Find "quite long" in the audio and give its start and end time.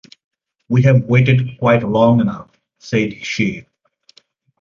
1.59-2.21